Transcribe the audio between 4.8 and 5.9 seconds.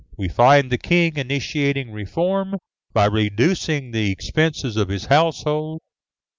his household.